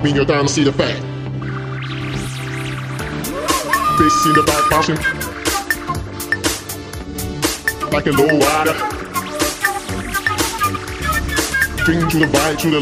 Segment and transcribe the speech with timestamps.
[0.00, 1.00] When you're down to see the fact.
[3.98, 4.96] Bass in the back bouncing.
[7.90, 8.74] Like a low rider.
[11.84, 12.80] Bring to the right, to the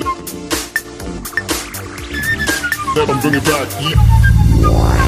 [2.95, 3.11] left.
[3.11, 3.69] I'm bringing back.
[3.81, 5.06] Yeah.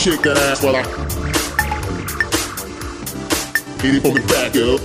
[0.00, 0.82] shake that ass while I
[3.82, 4.80] get it from the back up.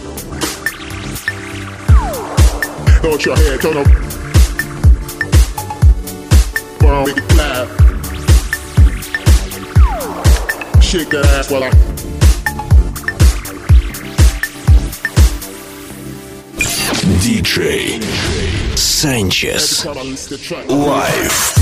[3.00, 3.88] Throw your head, turn up.
[6.82, 7.68] Burn, make it clap.
[10.84, 11.70] Shake that ass while I.
[17.22, 18.04] DJ
[18.78, 19.86] Sanchez
[20.68, 21.55] life.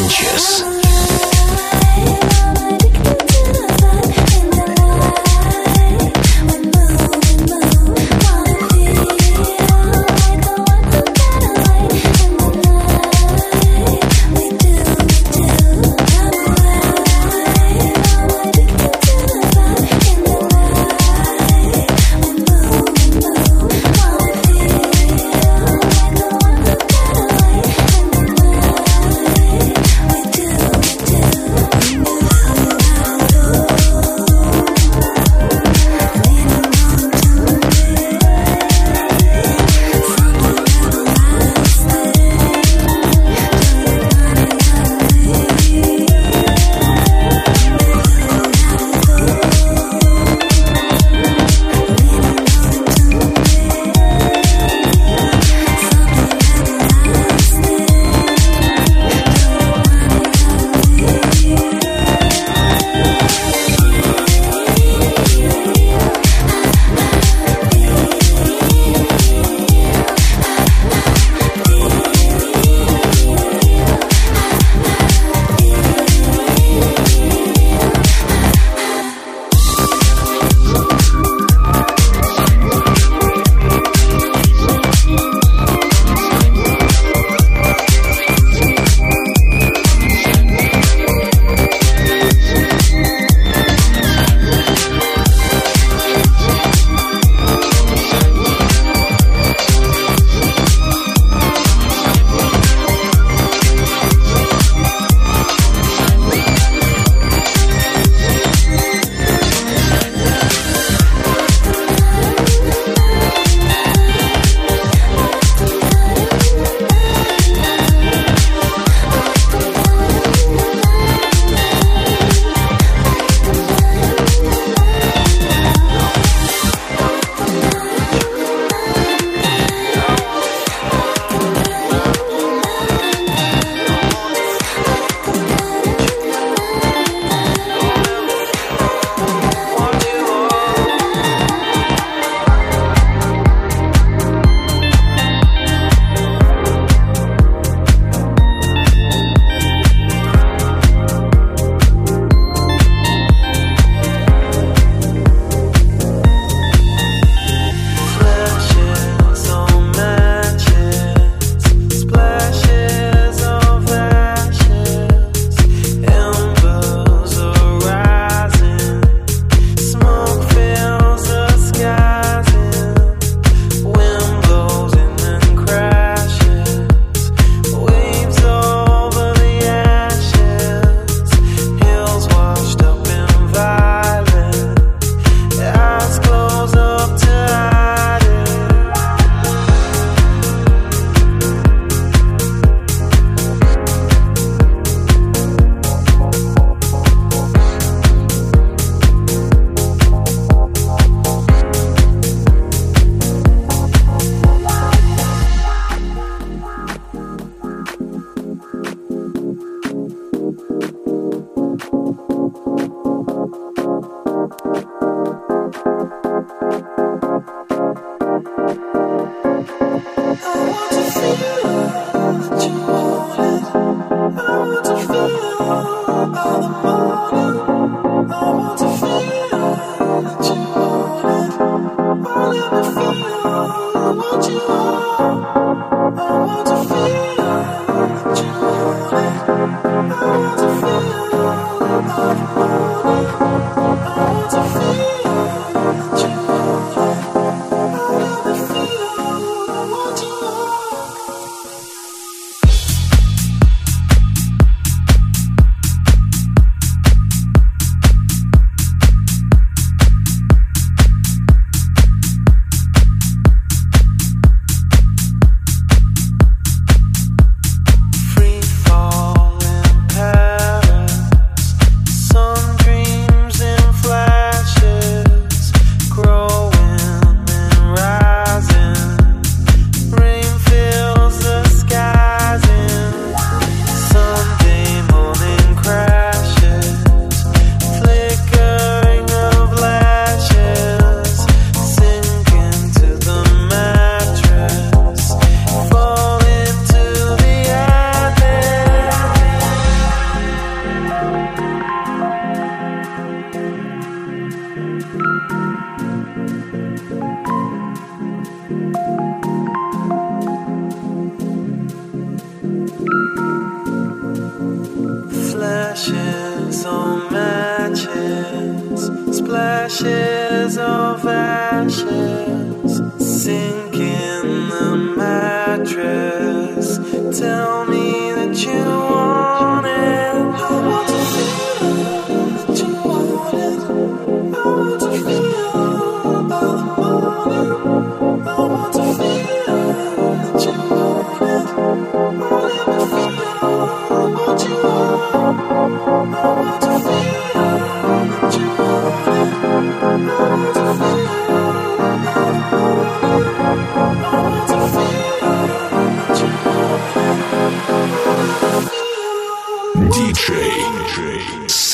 [0.00, 1.29] Sanchez.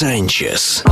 [0.07, 0.85] Sanchez.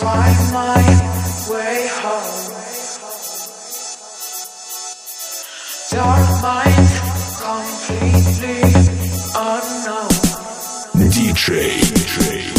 [0.00, 0.78] find my
[1.50, 2.48] way home.
[5.90, 6.90] Dark mind
[7.42, 8.60] completely
[9.34, 10.08] unknown.
[11.10, 11.80] DJ.
[11.80, 12.57] DJ.